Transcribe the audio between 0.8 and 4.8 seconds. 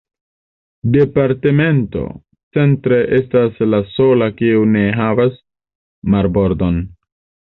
Departemento "Centre" estas la sola, kiu